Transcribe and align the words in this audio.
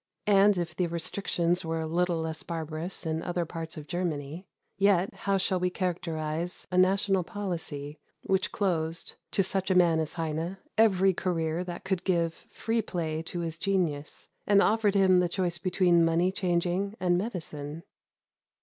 And 0.25 0.57
if 0.57 0.75
the 0.75 0.87
restrictions 0.87 1.63
were 1.63 1.79
a 1.79 1.85
little 1.85 2.17
less 2.17 2.41
barbarous 2.41 3.05
in 3.05 3.21
other 3.21 3.45
parts 3.45 3.77
of 3.77 3.85
Germany, 3.85 4.47
yet 4.75 5.13
how 5.13 5.37
shall 5.37 5.59
we 5.59 5.69
characterize 5.69 6.65
a 6.71 6.77
national 6.79 7.23
policy 7.23 7.99
which 8.23 8.51
closed 8.51 9.13
to 9.29 9.43
such 9.43 9.69
a 9.69 9.75
man 9.75 9.99
as 9.99 10.13
Heine 10.13 10.57
every 10.75 11.13
career 11.13 11.63
that 11.65 11.83
could 11.83 12.03
give 12.03 12.47
free 12.49 12.81
play 12.81 13.21
to 13.21 13.41
his 13.41 13.59
genius, 13.59 14.27
and 14.47 14.59
offered 14.59 14.95
him 14.95 15.19
the 15.19 15.29
choice 15.29 15.59
between 15.59 16.03
money 16.03 16.31
changing 16.31 16.95
and 16.99 17.15
medicine? 17.15 17.83